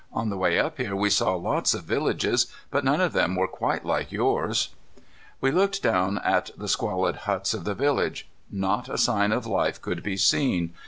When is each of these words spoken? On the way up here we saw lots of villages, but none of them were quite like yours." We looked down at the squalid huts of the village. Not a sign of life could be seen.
On 0.11 0.29
the 0.31 0.37
way 0.37 0.57
up 0.57 0.77
here 0.79 0.95
we 0.95 1.11
saw 1.11 1.35
lots 1.35 1.75
of 1.75 1.83
villages, 1.83 2.51
but 2.71 2.83
none 2.83 2.99
of 3.01 3.13
them 3.13 3.35
were 3.35 3.47
quite 3.47 3.85
like 3.85 4.11
yours." 4.11 4.69
We 5.41 5.51
looked 5.51 5.83
down 5.83 6.17
at 6.25 6.49
the 6.57 6.67
squalid 6.67 7.17
huts 7.29 7.53
of 7.53 7.65
the 7.65 7.75
village. 7.75 8.27
Not 8.49 8.89
a 8.89 8.97
sign 8.97 9.31
of 9.31 9.45
life 9.45 9.79
could 9.79 10.01
be 10.01 10.17
seen. 10.17 10.73